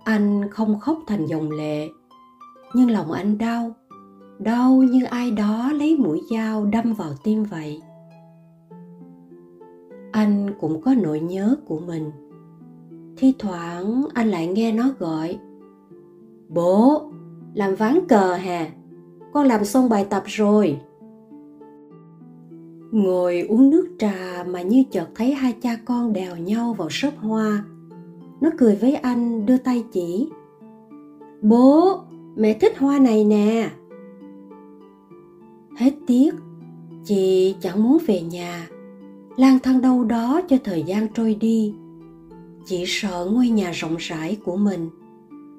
Anh 0.04 0.50
không 0.52 0.80
khóc 0.80 1.00
thành 1.08 1.26
dòng 1.26 1.52
lệ 1.52 1.90
nhưng 2.76 2.90
lòng 2.92 3.12
anh 3.12 3.38
đau. 3.38 3.76
Đau 4.40 4.84
như 4.84 5.04
ai 5.04 5.32
đó 5.32 5.72
lấy 5.72 5.98
mũi 5.98 6.22
dao 6.32 6.66
đâm 6.66 6.94
vào 6.94 7.10
tim 7.24 7.44
vậy. 7.44 7.82
Anh 10.12 10.54
cũng 10.60 10.82
có 10.82 10.96
nỗi 11.02 11.20
nhớ 11.20 11.56
của 11.68 11.80
mình. 11.80 12.12
Thi 13.18 13.34
thoảng 13.40 14.04
anh 14.14 14.28
lại 14.28 14.48
nghe 14.48 14.72
nó 14.72 14.90
gọi, 15.00 15.40
bố, 16.50 17.02
làm 17.54 17.76
ván 17.76 18.00
cờ 18.08 18.34
hà 18.34 18.72
con 19.34 19.48
làm 19.48 19.66
xong 19.66 19.90
bài 19.90 20.08
tập 20.10 20.24
rồi. 20.26 20.80
Ngồi 22.92 23.42
uống 23.42 23.70
nước 23.70 23.88
trà 24.00 24.44
mà 24.48 24.62
như 24.62 24.84
chợt 24.92 25.08
thấy 25.16 25.34
hai 25.34 25.54
cha 25.62 25.78
con 25.86 26.14
đèo 26.14 26.38
nhau 26.38 26.74
vào 26.74 26.90
shop 26.90 27.14
hoa, 27.18 27.64
nó 28.42 28.50
cười 28.58 28.76
với 28.76 28.96
anh, 28.96 29.46
đưa 29.46 29.58
tay 29.58 29.84
chỉ, 29.92 30.30
bố 31.42 32.00
mẹ 32.36 32.54
thích 32.54 32.78
hoa 32.78 33.00
này 33.00 33.26
nè. 33.26 33.70
Hết 35.78 35.94
tiếc, 36.08 36.36
chị 37.04 37.56
chẳng 37.62 37.84
muốn 37.84 37.98
về 38.08 38.22
nhà. 38.22 38.68
Lang 39.38 39.60
thang 39.60 39.82
đâu 39.82 40.04
đó 40.04 40.42
cho 40.50 40.58
thời 40.64 40.84
gian 40.84 41.08
trôi 41.14 41.36
đi. 41.36 41.74
Chị 42.66 42.84
sợ 42.88 43.30
ngôi 43.32 43.50
nhà 43.50 43.72
rộng 43.72 43.96
rãi 44.00 44.38
của 44.46 44.58
mình, 44.58 44.90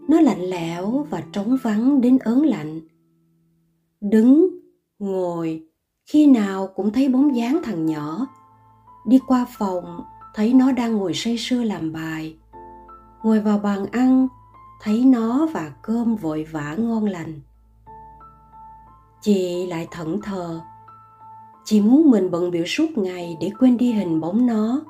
nó 0.09 0.21
lạnh 0.21 0.43
lẽo 0.43 1.07
và 1.11 1.23
trống 1.33 1.57
vắng 1.63 2.01
đến 2.01 2.19
ớn 2.19 2.43
lạnh. 2.43 2.81
Đứng, 4.01 4.49
ngồi, 4.99 5.63
khi 6.07 6.27
nào 6.27 6.69
cũng 6.75 6.93
thấy 6.93 7.09
bóng 7.09 7.37
dáng 7.37 7.61
thằng 7.65 7.87
nhỏ. 7.87 8.27
Đi 9.07 9.19
qua 9.27 9.47
phòng, 9.59 10.01
thấy 10.35 10.55
nó 10.55 10.73
đang 10.73 10.97
ngồi 10.97 11.15
say 11.15 11.37
sưa 11.39 11.63
làm 11.63 11.93
bài. 11.93 12.37
Ngồi 13.23 13.41
vào 13.41 13.59
bàn 13.59 13.87
ăn 13.87 14.29
thấy 14.83 15.05
nó 15.05 15.47
và 15.53 15.73
cơm 15.83 16.17
vội 16.17 16.47
vã 16.53 16.75
ngon 16.79 17.05
lành. 17.05 17.41
Chị 19.21 19.67
lại 19.67 19.89
thẫn 19.91 20.21
thờ. 20.23 20.61
Chị 21.65 21.81
muốn 21.81 22.11
mình 22.11 22.31
bận 22.31 22.51
biểu 22.51 22.65
suốt 22.67 22.99
ngày 22.99 23.37
để 23.41 23.51
quên 23.59 23.77
đi 23.77 23.93
hình 23.93 24.21
bóng 24.21 24.47
nó. 24.47 24.81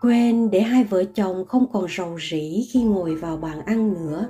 Quên 0.00 0.50
để 0.50 0.60
hai 0.60 0.84
vợ 0.84 1.04
chồng 1.04 1.44
không 1.48 1.66
còn 1.72 1.86
rầu 1.96 2.18
rĩ 2.30 2.66
khi 2.72 2.82
ngồi 2.82 3.14
vào 3.14 3.36
bàn 3.36 3.60
ăn 3.60 3.92
nữa. 3.92 4.28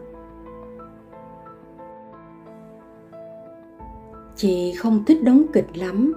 Chị 4.36 4.72
không 4.72 5.04
thích 5.04 5.22
đóng 5.22 5.42
kịch 5.52 5.76
lắm. 5.76 6.12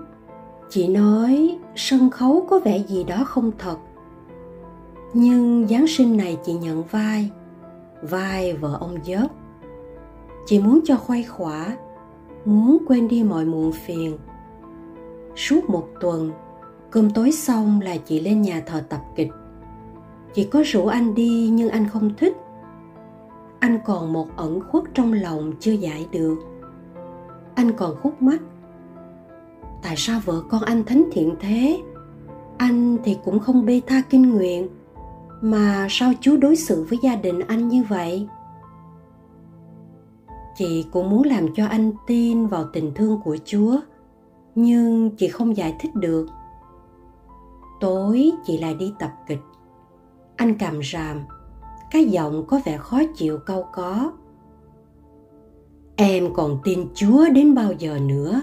Chị 0.70 0.88
nói 0.88 1.60
sân 1.76 2.10
khấu 2.10 2.46
có 2.50 2.60
vẻ 2.60 2.78
gì 2.88 3.04
đó 3.04 3.24
không 3.26 3.52
thật. 3.58 3.78
Nhưng 5.14 5.68
giáng 5.68 5.88
sinh 5.88 6.18
này 6.18 6.38
chị 6.46 6.54
nhận 6.54 6.84
vai 6.84 7.32
vai 8.10 8.54
vợ 8.54 8.78
ông 8.80 8.98
dớt, 9.04 9.32
chị 10.46 10.60
muốn 10.60 10.80
cho 10.86 10.96
khuây 10.96 11.24
khỏa 11.24 11.78
muốn 12.46 12.78
quên 12.88 13.08
đi 13.08 13.24
mọi 13.24 13.46
muộn 13.46 13.72
phiền. 13.72 14.18
Suốt 15.36 15.70
một 15.70 15.88
tuần 16.02 16.32
cơm 16.92 17.10
tối 17.10 17.32
xong 17.32 17.82
là 17.82 17.98
chị 17.98 18.20
lên 18.20 18.42
nhà 18.42 18.64
thờ 18.66 18.84
tập 18.90 19.02
kịch. 19.16 19.32
Chị 20.34 20.44
có 20.44 20.64
rủ 20.66 20.88
anh 20.88 21.16
đi 21.16 21.50
nhưng 21.54 21.70
anh 21.70 21.88
không 21.88 22.14
thích. 22.18 22.38
Anh 23.60 23.80
còn 23.86 24.14
một 24.14 24.28
ẩn 24.36 24.60
khuất 24.72 24.84
trong 24.94 25.14
lòng 25.14 25.54
chưa 25.60 25.72
giải 25.72 26.08
được. 26.12 26.38
Anh 27.56 27.72
còn 27.72 27.96
khúc 27.96 28.22
mắc 28.22 28.42
tại 29.84 29.96
sao 29.98 30.22
vợ 30.26 30.42
con 30.50 30.62
anh 30.62 30.84
thánh 30.84 31.04
thiện 31.12 31.36
thế? 31.40 31.82
Anh 32.58 32.98
thì 33.04 33.18
cũng 33.26 33.40
không 33.40 33.66
bê 33.66 33.82
tha 33.88 34.02
kinh 34.10 34.30
nguyện 34.30 34.68
mà 35.42 35.88
sao 35.90 36.12
chú 36.22 36.38
đối 36.38 36.56
xử 36.56 36.86
với 36.90 37.00
gia 37.02 37.16
đình 37.16 37.40
anh 37.40 37.68
như 37.68 37.84
vậy? 37.90 38.28
Chị 40.56 40.86
cũng 40.92 41.10
muốn 41.10 41.24
làm 41.24 41.54
cho 41.56 41.68
anh 41.68 41.92
tin 42.08 42.48
vào 42.48 42.66
tình 42.74 42.92
thương 42.96 43.22
của 43.24 43.38
chúa, 43.46 43.80
nhưng 44.56 45.10
chị 45.18 45.28
không 45.28 45.58
giải 45.58 45.76
thích 45.80 45.96
được. 45.96 46.28
Tối 47.80 48.32
chị 48.46 48.58
lại 48.58 48.74
đi 48.74 48.94
tập 49.00 49.12
kịch. 49.28 49.42
Anh 50.36 50.58
cầm 50.58 50.80
ràm, 50.84 51.22
cái 51.92 52.06
giọng 52.06 52.46
có 52.48 52.60
vẻ 52.66 52.78
khó 52.78 53.02
chịu 53.16 53.40
câu 53.46 53.66
có. 53.74 54.12
Em 55.96 56.34
còn 56.34 56.60
tin 56.64 56.88
chúa 56.96 57.30
đến 57.30 57.56
bao 57.56 57.74
giờ 57.74 58.00
nữa? 58.00 58.42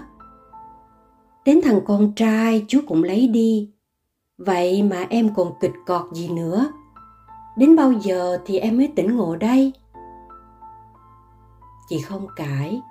Đến 1.45 1.59
thằng 1.63 1.79
con 1.85 2.13
trai 2.15 2.65
chú 2.67 2.79
cũng 2.87 3.03
lấy 3.03 3.27
đi. 3.27 3.71
Vậy 4.37 4.83
mà 4.83 5.05
em 5.09 5.35
còn 5.35 5.53
kịch 5.59 5.73
cọt 5.85 6.13
gì 6.13 6.29
nữa? 6.29 6.67
Đến 7.57 7.75
bao 7.75 7.91
giờ 7.91 8.37
thì 8.45 8.57
em 8.59 8.77
mới 8.77 8.93
tỉnh 8.95 9.15
ngộ 9.15 9.35
đây? 9.35 9.73
Chị 11.89 12.01
không 12.01 12.27
cãi, 12.35 12.81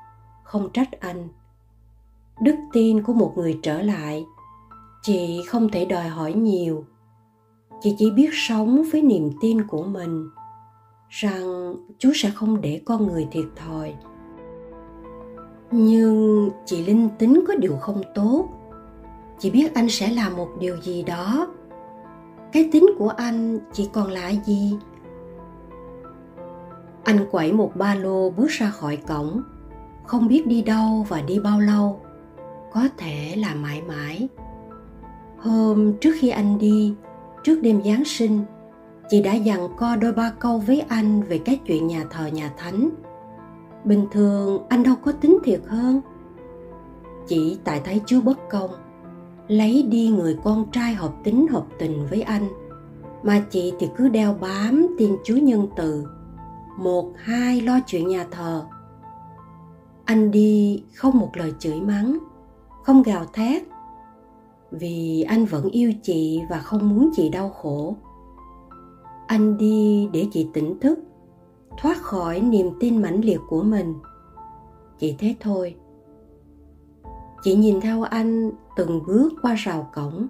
không 0.43 0.69
trách 0.73 1.01
anh. 1.01 1.29
Đức 2.41 2.57
tin 2.73 3.03
của 3.03 3.13
một 3.13 3.33
người 3.37 3.59
trở 3.63 3.83
lại, 3.83 4.25
chị 5.03 5.43
không 5.49 5.69
thể 5.69 5.85
đòi 5.85 6.09
hỏi 6.09 6.33
nhiều. 6.33 6.85
Chị 7.81 7.95
chỉ 7.99 8.11
biết 8.11 8.31
sống 8.33 8.83
với 8.93 9.03
niềm 9.03 9.31
tin 9.41 9.67
của 9.67 9.83
mình, 9.83 10.29
rằng 11.09 11.75
chúa 11.99 12.13
sẽ 12.15 12.31
không 12.31 12.61
để 12.61 12.81
con 12.85 13.07
người 13.07 13.29
thiệt 13.31 13.47
thòi. 13.57 13.95
Nhưng 15.71 16.51
chị 16.67 16.85
linh 16.87 17.09
tính 17.19 17.45
có 17.49 17.55
điều 17.55 17.77
không 17.77 18.03
tốt. 18.15 18.49
Chị 19.39 19.51
biết 19.51 19.75
anh 19.75 19.89
sẽ 19.89 20.11
làm 20.11 20.37
một 20.37 20.49
điều 20.61 20.77
gì 20.81 21.03
đó 21.03 21.49
cái 22.55 22.69
tính 22.73 22.87
của 22.99 23.09
anh 23.09 23.59
chỉ 23.73 23.89
còn 23.93 24.11
là 24.11 24.33
gì? 24.45 24.79
Anh 27.05 27.27
quẩy 27.31 27.53
một 27.53 27.73
ba 27.77 27.95
lô 27.95 28.31
bước 28.31 28.51
ra 28.51 28.71
khỏi 28.71 28.97
cổng. 28.97 29.43
Không 30.07 30.29
biết 30.29 30.47
đi 30.47 30.63
đâu 30.63 31.07
và 31.09 31.23
đi 31.23 31.39
bao 31.39 31.61
lâu. 31.61 32.01
Có 32.73 32.89
thể 32.97 33.35
là 33.37 33.55
mãi 33.55 33.83
mãi. 33.83 34.29
Hôm 35.39 35.93
trước 36.01 36.13
khi 36.19 36.29
anh 36.29 36.59
đi, 36.59 36.95
trước 37.45 37.61
đêm 37.63 37.83
giáng 37.83 38.05
sinh, 38.05 38.41
chị 39.09 39.23
đã 39.23 39.35
dặn 39.35 39.69
co 39.77 39.97
đôi 39.97 40.13
ba 40.13 40.33
câu 40.39 40.59
với 40.59 40.81
anh 40.81 41.23
về 41.23 41.39
cái 41.39 41.61
chuyện 41.67 41.87
nhà 41.87 42.05
thờ 42.11 42.27
nhà 42.27 42.53
thánh. 42.57 42.91
Bình 43.85 44.07
thường 44.13 44.63
anh 44.69 44.83
đâu 44.83 44.95
có 45.05 45.13
tính 45.13 45.39
thiệt 45.45 45.61
hơn. 45.67 46.01
Chỉ 47.27 47.59
tại 47.65 47.81
thấy 47.85 48.01
chúa 48.07 48.21
bất 48.21 48.39
công 48.51 48.71
lấy 49.49 49.83
đi 49.83 50.09
người 50.09 50.39
con 50.45 50.71
trai 50.73 50.95
hợp 50.95 51.13
tính 51.25 51.47
hợp 51.49 51.65
tình 51.79 52.07
với 52.11 52.23
anh. 52.23 52.49
Mà 53.23 53.45
chị 53.51 53.73
thì 53.79 53.89
cứ 53.97 54.09
đeo 54.09 54.35
bám 54.41 54.87
tin 54.99 55.17
chúa 55.25 55.37
nhân 55.37 55.69
từ. 55.77 56.07
Một, 56.79 57.13
hai, 57.17 57.61
lo 57.61 57.81
chuyện 57.87 58.09
nhà 58.09 58.27
thờ. 58.31 58.65
Anh 60.05 60.31
đi 60.31 60.83
không 60.95 61.19
một 61.19 61.31
lời 61.35 61.53
chửi 61.59 61.81
mắng, 61.81 62.19
không 62.83 63.03
gào 63.03 63.25
thét. 63.33 63.63
Vì 64.71 65.23
anh 65.23 65.45
vẫn 65.45 65.71
yêu 65.71 65.93
chị 66.03 66.41
và 66.51 66.59
không 66.59 66.89
muốn 66.89 67.11
chị 67.17 67.29
đau 67.29 67.49
khổ. 67.49 67.97
Anh 69.27 69.57
đi 69.57 70.09
để 70.13 70.27
chị 70.33 70.49
tỉnh 70.53 70.81
thức, 70.81 70.99
thoát 71.79 71.97
khỏi 71.97 72.41
niềm 72.41 72.71
tin 72.81 73.03
mãnh 73.03 73.25
liệt 73.25 73.41
của 73.49 73.63
mình. 73.63 73.95
Chỉ 74.99 75.17
thế 75.19 75.35
thôi 75.41 75.75
chị 77.45 77.55
nhìn 77.55 77.81
theo 77.81 78.03
anh 78.03 78.51
từng 78.77 79.03
bước 79.07 79.33
qua 79.43 79.55
rào 79.55 79.91
cổng. 79.95 80.27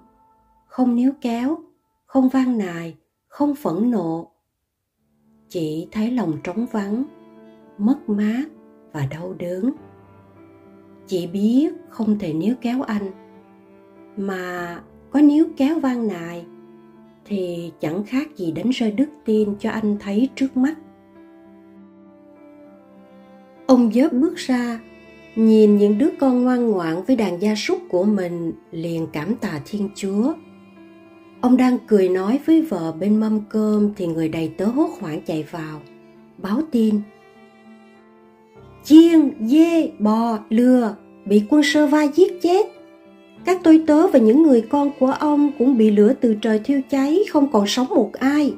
Không 0.65 0.95
níu 0.95 1.11
kéo, 1.21 1.57
không 2.05 2.29
van 2.29 2.57
nài, 2.57 2.95
không 3.27 3.55
phẫn 3.55 3.91
nộ. 3.91 4.31
Chị 5.49 5.87
thấy 5.91 6.11
lòng 6.11 6.33
trống 6.43 6.65
vắng, 6.71 7.03
mất 7.77 8.09
mát 8.09 8.43
và 8.93 9.07
đau 9.11 9.33
đớn. 9.39 9.71
Chị 11.07 11.27
biết 11.27 11.73
không 11.89 12.19
thể 12.19 12.33
níu 12.33 12.55
kéo 12.61 12.81
anh, 12.81 13.11
mà 14.17 14.79
có 15.11 15.21
níu 15.21 15.45
kéo 15.57 15.79
van 15.79 16.07
nài 16.07 16.45
thì 17.25 17.71
chẳng 17.79 18.03
khác 18.03 18.35
gì 18.35 18.51
đánh 18.51 18.69
rơi 18.69 18.91
đức 18.91 19.09
tin 19.25 19.55
cho 19.59 19.71
anh 19.71 19.97
thấy 19.99 20.29
trước 20.35 20.57
mắt. 20.57 20.75
Ông 23.67 23.91
dớp 23.91 24.13
bước 24.13 24.35
ra 24.35 24.79
nhìn 25.35 25.77
những 25.77 25.97
đứa 25.97 26.09
con 26.19 26.43
ngoan 26.43 26.71
ngoãn 26.71 27.03
với 27.07 27.15
đàn 27.15 27.41
gia 27.41 27.55
súc 27.55 27.79
của 27.89 28.03
mình, 28.03 28.51
liền 28.71 29.07
cảm 29.13 29.35
tạ 29.35 29.61
thiên 29.65 29.89
chúa. 29.95 30.33
Ông 31.41 31.57
đang 31.57 31.77
cười 31.87 32.09
nói 32.09 32.39
với 32.45 32.61
vợ 32.61 32.91
bên 32.99 33.19
mâm 33.19 33.41
cơm 33.49 33.93
thì 33.97 34.07
người 34.07 34.29
đầy 34.29 34.51
tớ 34.57 34.65
hốt 34.65 34.89
hoảng 34.99 35.21
chạy 35.25 35.45
vào, 35.51 35.81
báo 36.37 36.61
tin. 36.71 37.01
Chiên, 38.83 39.31
dê, 39.39 39.91
bò, 39.99 40.39
lừa 40.49 40.95
bị 41.25 41.43
quân 41.49 41.63
sơ 41.63 41.87
va 41.87 42.03
giết 42.03 42.41
chết. 42.41 42.65
Các 43.45 43.61
tôi 43.63 43.83
tớ 43.87 44.07
và 44.07 44.19
những 44.19 44.43
người 44.43 44.61
con 44.61 44.91
của 44.99 45.11
ông 45.11 45.51
cũng 45.59 45.77
bị 45.77 45.91
lửa 45.91 46.13
từ 46.21 46.35
trời 46.41 46.59
thiêu 46.63 46.81
cháy, 46.89 47.19
không 47.29 47.51
còn 47.51 47.67
sống 47.67 47.87
một 47.89 48.13
ai. 48.13 48.53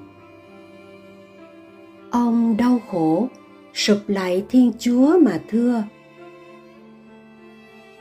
Ông 2.10 2.58
đau 2.58 2.80
khổ, 2.92 3.28
sụp 3.74 3.98
lại 4.08 4.44
thiên 4.50 4.72
chúa 4.80 5.20
mà 5.20 5.40
thưa 5.50 5.84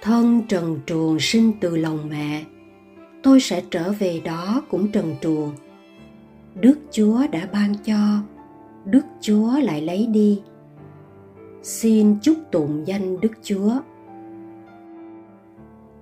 thân 0.02 0.42
trần 0.48 0.80
truồng 0.86 1.16
sinh 1.20 1.52
từ 1.60 1.76
lòng 1.76 2.08
mẹ, 2.08 2.44
tôi 3.22 3.40
sẽ 3.40 3.62
trở 3.70 3.92
về 3.92 4.20
đó 4.24 4.62
cũng 4.70 4.92
trần 4.92 5.16
truồng. 5.20 5.52
Đức 6.60 6.78
chúa 6.90 7.26
đã 7.32 7.48
ban 7.52 7.74
cho, 7.84 8.22
đức 8.84 9.04
chúa 9.20 9.58
lại 9.58 9.82
lấy 9.82 10.06
đi. 10.06 10.42
Xin 11.62 12.16
chúc 12.22 12.36
tụng 12.52 12.82
danh 12.86 13.20
đức 13.20 13.32
chúa. 13.42 13.72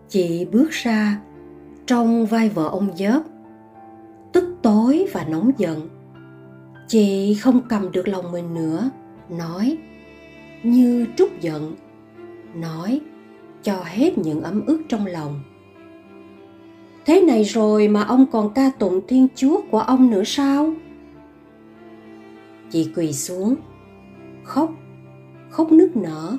Chị 0.08 0.46
bước 0.52 0.70
ra, 0.70 1.20
trong 1.86 2.26
vai 2.26 2.48
vợ 2.48 2.68
ông 2.68 2.96
dớp 2.96 3.22
tức 4.34 4.56
tối 4.62 5.06
và 5.12 5.24
nóng 5.28 5.50
giận. 5.58 5.88
Chị 6.88 7.34
không 7.34 7.60
cầm 7.68 7.92
được 7.92 8.08
lòng 8.08 8.32
mình 8.32 8.54
nữa, 8.54 8.90
nói, 9.28 9.78
như 10.62 11.06
trút 11.16 11.40
giận. 11.40 11.74
Nói 12.54 13.00
cho 13.64 13.84
hết 13.86 14.18
những 14.18 14.42
ấm 14.42 14.66
ức 14.66 14.82
trong 14.88 15.06
lòng. 15.06 15.40
Thế 17.06 17.20
này 17.20 17.44
rồi 17.44 17.88
mà 17.88 18.02
ông 18.02 18.26
còn 18.32 18.54
ca 18.54 18.70
tụng 18.78 19.00
thiên 19.08 19.28
chúa 19.34 19.60
của 19.70 19.80
ông 19.80 20.10
nữa 20.10 20.24
sao? 20.24 20.74
Chị 22.70 22.90
quỳ 22.96 23.12
xuống, 23.12 23.54
khóc 24.44 24.70
khóc 25.54 25.72
nức 25.72 25.96
nở, 25.96 26.36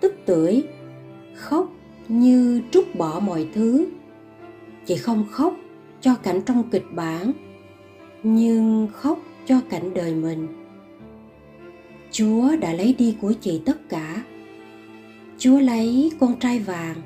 tức 0.00 0.14
tưởi, 0.26 0.64
khóc 1.34 1.72
như 2.08 2.62
trút 2.70 2.84
bỏ 2.94 3.20
mọi 3.20 3.48
thứ. 3.54 3.86
Chị 4.86 4.96
không 4.96 5.24
khóc 5.30 5.54
cho 6.00 6.14
cảnh 6.14 6.40
trong 6.46 6.70
kịch 6.70 6.84
bản, 6.94 7.32
nhưng 8.22 8.88
khóc 8.92 9.18
cho 9.46 9.60
cảnh 9.70 9.94
đời 9.94 10.14
mình. 10.14 10.48
Chúa 12.10 12.56
đã 12.60 12.72
lấy 12.72 12.94
đi 12.98 13.16
của 13.20 13.32
chị 13.40 13.62
tất 13.66 13.88
cả 13.88 14.22
chúa 15.38 15.58
lấy 15.58 16.12
con 16.20 16.38
trai 16.40 16.58
vàng 16.58 16.96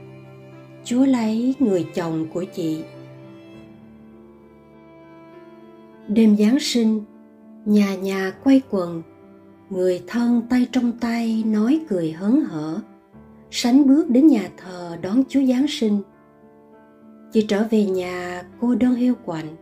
chúa 0.85 1.05
lấy 1.07 1.55
người 1.59 1.87
chồng 1.95 2.27
của 2.33 2.45
chị 2.55 2.85
đêm 6.09 6.37
giáng 6.37 6.59
sinh 6.61 7.05
nhà 7.65 7.95
nhà 7.95 8.33
quay 8.45 8.61
quần 8.71 9.03
người 9.71 10.03
thân 10.07 10.43
tay 10.51 10.67
trong 10.73 10.93
tay 11.01 11.43
nói 11.47 11.81
cười 11.89 12.13
hớn 12.13 12.41
hở 12.41 12.81
sánh 13.55 13.87
bước 13.87 14.11
đến 14.11 14.27
nhà 14.27 14.51
thờ 14.57 14.97
đón 15.03 15.23
Chúa 15.29 15.43
Giáng 15.43 15.67
sinh. 15.69 16.03
Chị 17.33 17.45
trở 17.49 17.67
về 17.71 17.85
nhà 17.85 18.43
cô 18.61 18.75
đơn 18.75 18.95
hiu 18.95 19.15
quạnh. 19.25 19.57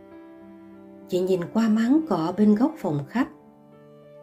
Chị 1.07 1.19
nhìn 1.19 1.39
qua 1.53 1.69
máng 1.69 2.01
cỏ 2.09 2.33
bên 2.37 2.55
góc 2.55 2.75
phòng 2.77 3.05
khách. 3.09 3.27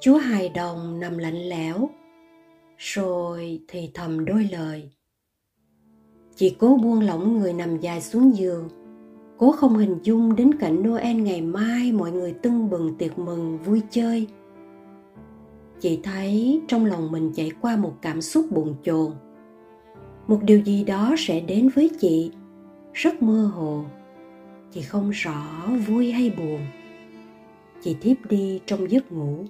Chúa 0.01 0.17
hài 0.17 0.49
đồng 0.49 1.01
nằm 1.01 1.19
lạnh 1.19 1.49
lẽo, 1.49 1.91
rồi 2.79 3.61
thì 3.69 3.91
thầm 3.95 4.25
đôi 4.25 4.49
lời. 4.53 4.91
Chị 6.37 6.57
cố 6.59 6.79
buông 6.83 7.01
lỏng 7.01 7.39
người 7.39 7.53
nằm 7.53 7.81
dài 7.81 8.01
xuống 8.01 8.37
giường, 8.37 8.69
cố 9.39 9.53
không 9.53 9.77
hình 9.77 9.99
dung 10.03 10.37
đến 10.37 10.55
cảnh 10.55 10.83
Noel 10.83 11.17
ngày 11.17 11.43
mai 11.43 11.93
mọi 11.93 12.13
người 12.13 12.33
tưng 12.33 12.71
bừng 12.71 12.95
tiệc 12.99 13.19
mừng 13.19 13.59
vui 13.59 13.83
chơi. 13.91 14.27
Chị 15.81 16.01
thấy 16.03 16.61
trong 16.69 16.85
lòng 16.85 17.13
mình 17.13 17.33
chạy 17.35 17.51
qua 17.61 17.77
một 17.77 17.95
cảm 18.03 18.23
xúc 18.23 18.47
bồn 18.51 18.75
chồn. 18.83 19.13
Một 20.27 20.39
điều 20.43 20.61
gì 20.61 20.85
đó 20.85 21.15
sẽ 21.19 21.41
đến 21.41 21.69
với 21.75 21.91
chị. 22.01 22.31
Rất 22.93 23.23
mơ 23.23 23.51
hồ. 23.55 23.85
Chị 24.73 24.81
không 24.81 25.11
rõ 25.11 25.69
vui 25.87 26.13
hay 26.13 26.31
buồn. 26.39 26.61
Chị 27.83 27.97
thiếp 28.01 28.17
đi 28.31 28.61
trong 28.67 28.91
giấc 28.91 29.13
ngủ 29.13 29.45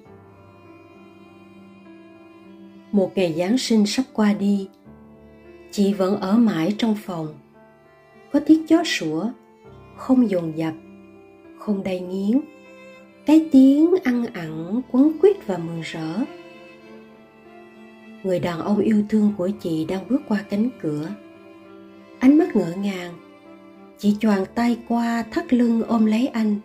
một 2.92 3.12
ngày 3.14 3.34
giáng 3.38 3.58
sinh 3.58 3.86
sắp 3.86 4.02
qua 4.12 4.32
đi, 4.32 4.68
chị 5.70 5.94
vẫn 5.94 6.20
ở 6.20 6.36
mãi 6.36 6.74
trong 6.78 6.94
phòng. 6.94 7.34
Có 8.32 8.40
tiếng 8.46 8.66
chó 8.66 8.84
sủa, 8.84 9.30
không 9.96 10.30
dồn 10.30 10.52
dập, 10.56 10.74
không 11.58 11.82
đầy 11.82 12.00
nghiến. 12.00 12.40
Cái 13.26 13.48
tiếng 13.52 13.94
ăn 14.04 14.26
ặn 14.26 14.82
quấn 14.90 15.12
quýt 15.20 15.46
và 15.46 15.58
mừng 15.58 15.80
rỡ. 15.80 16.24
Người 18.22 18.38
đàn 18.38 18.60
ông 18.60 18.78
yêu 18.78 19.02
thương 19.08 19.32
của 19.36 19.50
chị 19.60 19.84
đang 19.88 20.08
bước 20.08 20.22
qua 20.28 20.44
cánh 20.50 20.68
cửa. 20.80 21.08
Ánh 22.18 22.38
mắt 22.38 22.56
ngỡ 22.56 22.72
ngàng, 22.76 23.12
chị 23.98 24.16
choàng 24.20 24.44
tay 24.54 24.78
qua 24.88 25.24
thắt 25.30 25.52
lưng 25.52 25.82
ôm 25.82 26.06
lấy 26.06 26.26
anh. 26.26 26.56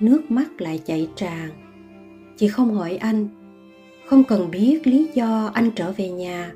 Nước 0.00 0.30
mắt 0.30 0.60
lại 0.60 0.80
chảy 0.84 1.08
tràn. 1.16 1.50
Chị 2.36 2.48
không 2.48 2.74
hỏi 2.74 2.96
anh 2.96 3.43
không 4.06 4.24
cần 4.24 4.50
biết 4.50 4.86
lý 4.86 5.10
do 5.14 5.50
anh 5.54 5.70
trở 5.70 5.92
về 5.92 6.10
nhà. 6.10 6.52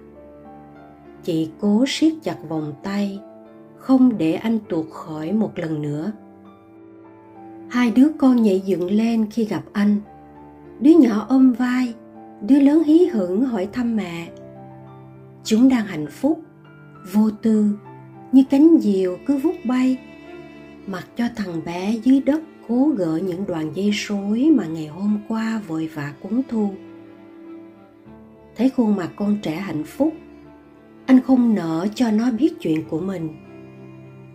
Chị 1.25 1.51
cố 1.61 1.85
siết 1.89 2.13
chặt 2.23 2.37
vòng 2.49 2.73
tay, 2.83 3.21
không 3.79 4.19
để 4.19 4.33
anh 4.33 4.59
tuột 4.69 4.87
khỏi 4.91 5.33
một 5.33 5.59
lần 5.59 5.83
nữa. 5.83 6.13
Hai 7.69 7.91
đứa 7.91 8.09
con 8.19 8.43
nhảy 8.43 8.61
dựng 8.61 8.91
lên 8.91 9.27
khi 9.31 9.45
gặp 9.45 9.63
anh. 9.73 9.97
Đứa 10.81 10.91
nhỏ 10.91 11.27
ôm 11.29 11.53
vai, 11.53 11.95
đứa 12.41 12.61
lớn 12.61 12.83
hí 12.83 13.07
hửng 13.07 13.45
hỏi 13.45 13.69
thăm 13.73 13.97
mẹ. 13.97 14.29
Chúng 15.45 15.69
đang 15.69 15.87
hạnh 15.87 16.07
phúc, 16.11 16.41
vô 17.13 17.31
tư, 17.43 17.79
như 18.33 18.45
cánh 18.51 18.77
diều 18.81 19.17
cứ 19.27 19.37
vút 19.37 19.55
bay, 19.65 19.97
mặc 20.87 21.07
cho 21.17 21.25
thằng 21.37 21.61
bé 21.65 21.93
dưới 22.05 22.21
đất 22.21 22.41
cố 22.69 22.93
gỡ 22.97 23.21
những 23.25 23.45
đoạn 23.47 23.73
dây 23.75 23.91
rối 23.91 24.51
mà 24.55 24.67
ngày 24.67 24.87
hôm 24.87 25.19
qua 25.29 25.61
vội 25.67 25.91
vã 25.95 26.13
cuốn 26.23 26.43
thu 26.49 26.71
thấy 28.59 28.71
khuôn 28.71 28.97
mặt 28.97 29.11
con 29.17 29.37
trẻ 29.43 29.57
hạnh 29.57 29.85
phúc 29.85 30.15
anh 31.07 31.21
không 31.21 31.55
nỡ 31.55 31.87
cho 31.95 32.11
nó 32.11 32.31
biết 32.31 32.61
chuyện 32.61 32.85
của 32.89 33.01
mình 33.01 33.29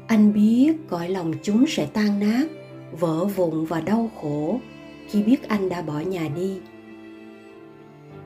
anh 0.08 0.34
biết 0.34 0.74
cõi 0.90 1.10
lòng 1.10 1.34
chúng 1.44 1.66
sẽ 1.68 1.86
tan 1.86 2.20
nát 2.20 2.46
vỡ 3.00 3.26
vụn 3.26 3.66
và 3.66 3.82
đau 3.82 4.10
khổ 4.22 4.60
khi 5.08 5.24
biết 5.24 5.48
anh 5.48 5.70
đã 5.70 5.82
bỏ 5.82 6.00
nhà 6.00 6.30
đi 6.36 6.60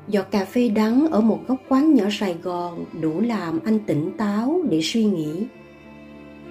giọt 0.07 0.31
cà 0.31 0.45
phê 0.45 0.69
đắng 0.69 1.07
ở 1.11 1.21
một 1.21 1.39
góc 1.47 1.61
quán 1.69 1.93
nhỏ 1.93 2.05
Sài 2.11 2.33
Gòn 2.43 2.85
đủ 3.01 3.21
làm 3.21 3.59
anh 3.65 3.79
tỉnh 3.79 4.11
táo 4.17 4.61
để 4.69 4.79
suy 4.83 5.03
nghĩ. 5.03 5.43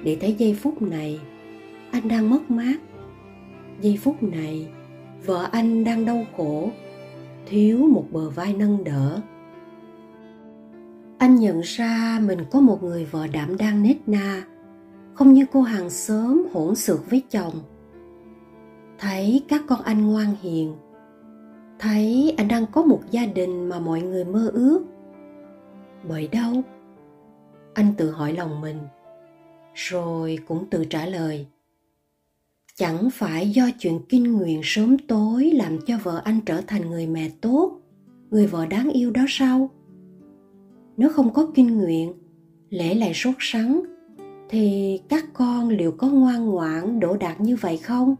Để 0.02 0.16
thấy 0.20 0.34
giây 0.38 0.54
phút 0.54 0.82
này, 0.82 1.20
anh 1.90 2.08
đang 2.08 2.30
mất 2.30 2.50
mát. 2.50 2.76
Giây 3.80 3.98
phút 4.02 4.22
này, 4.22 4.66
vợ 5.26 5.48
anh 5.52 5.84
đang 5.84 6.04
đau 6.04 6.26
khổ, 6.36 6.70
thiếu 7.46 7.78
một 7.78 8.06
bờ 8.10 8.30
vai 8.30 8.54
nâng 8.54 8.84
đỡ. 8.84 9.22
Anh 11.18 11.36
nhận 11.36 11.60
ra 11.60 12.20
mình 12.22 12.38
có 12.50 12.60
một 12.60 12.82
người 12.82 13.04
vợ 13.04 13.26
đảm 13.26 13.56
đang 13.56 13.82
nết 13.82 13.96
na, 14.06 14.44
không 15.14 15.32
như 15.32 15.46
cô 15.52 15.62
hàng 15.62 15.90
xóm 15.90 16.46
hỗn 16.52 16.74
xược 16.74 17.10
với 17.10 17.22
chồng. 17.30 17.54
Thấy 18.98 19.42
các 19.48 19.62
con 19.68 19.82
anh 19.82 20.06
ngoan 20.06 20.34
hiền 20.42 20.74
thấy 21.78 22.34
anh 22.36 22.48
đang 22.48 22.66
có 22.66 22.82
một 22.82 23.00
gia 23.10 23.26
đình 23.26 23.68
mà 23.68 23.80
mọi 23.80 24.02
người 24.02 24.24
mơ 24.24 24.50
ước. 24.54 24.84
Bởi 26.08 26.28
đâu? 26.28 26.62
Anh 27.74 27.94
tự 27.96 28.10
hỏi 28.10 28.32
lòng 28.32 28.60
mình 28.60 28.78
rồi 29.74 30.38
cũng 30.48 30.66
tự 30.70 30.84
trả 30.84 31.06
lời. 31.06 31.46
Chẳng 32.74 33.10
phải 33.10 33.50
do 33.50 33.68
chuyện 33.78 34.00
kinh 34.08 34.32
nguyện 34.32 34.60
sớm 34.64 34.98
tối 34.98 35.50
làm 35.54 35.78
cho 35.86 35.98
vợ 36.02 36.20
anh 36.24 36.40
trở 36.46 36.60
thành 36.66 36.90
người 36.90 37.06
mẹ 37.06 37.30
tốt 37.40 37.80
người 38.30 38.46
vợ 38.46 38.66
đáng 38.66 38.90
yêu 38.90 39.10
đó 39.10 39.22
sao? 39.28 39.70
Nếu 40.96 41.08
không 41.08 41.32
có 41.32 41.50
kinh 41.54 41.78
nguyện, 41.78 42.12
lễ 42.70 42.94
lại 42.94 43.14
sốt 43.14 43.34
sắng, 43.38 43.82
thì 44.48 44.98
các 45.08 45.24
con 45.32 45.68
liệu 45.68 45.92
có 45.92 46.08
ngoan 46.08 46.46
ngoãn 46.46 47.00
đổ 47.00 47.16
đạt 47.16 47.40
như 47.40 47.56
vậy 47.56 47.76
không? 47.76 48.14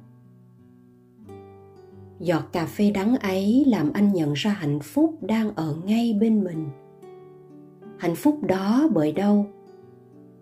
Giọt 2.20 2.52
cà 2.52 2.66
phê 2.66 2.90
đắng 2.90 3.16
ấy 3.16 3.64
làm 3.66 3.92
anh 3.92 4.12
nhận 4.12 4.32
ra 4.32 4.50
hạnh 4.50 4.80
phúc 4.80 5.18
đang 5.20 5.54
ở 5.54 5.76
ngay 5.84 6.18
bên 6.20 6.44
mình. 6.44 6.66
Hạnh 7.98 8.14
phúc 8.14 8.38
đó 8.42 8.88
bởi 8.94 9.12
đâu? 9.12 9.46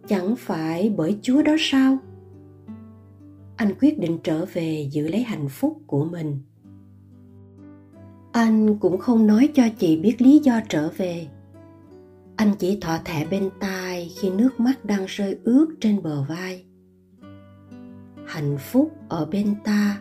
Chẳng 0.08 0.34
phải 0.38 0.94
bởi 0.96 1.18
chúa 1.22 1.42
đó 1.42 1.56
sao? 1.58 1.98
Anh 3.56 3.74
quyết 3.80 3.98
định 3.98 4.18
trở 4.22 4.44
về 4.52 4.88
giữ 4.90 5.08
lấy 5.08 5.22
hạnh 5.22 5.48
phúc 5.48 5.80
của 5.86 6.04
mình. 6.04 6.38
Anh 8.32 8.78
cũng 8.78 8.98
không 8.98 9.26
nói 9.26 9.48
cho 9.54 9.62
chị 9.78 9.96
biết 9.96 10.22
lý 10.22 10.38
do 10.38 10.60
trở 10.68 10.88
về 10.96 11.26
anh 12.44 12.54
chỉ 12.58 12.78
thọ 12.80 12.98
thẻ 13.04 13.26
bên 13.26 13.50
tai 13.60 14.12
khi 14.20 14.30
nước 14.30 14.60
mắt 14.60 14.84
đang 14.84 15.04
rơi 15.06 15.38
ướt 15.44 15.66
trên 15.80 16.02
bờ 16.02 16.22
vai. 16.22 16.64
Hạnh 18.26 18.58
phúc 18.58 18.92
ở 19.08 19.26
bên 19.26 19.54
ta. 19.64 20.00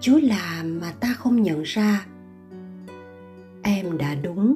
Chúa 0.00 0.18
làm 0.22 0.80
mà 0.80 0.92
ta 1.00 1.14
không 1.18 1.42
nhận 1.42 1.62
ra. 1.62 2.06
Em 3.62 3.98
đã 3.98 4.14
đúng. 4.14 4.54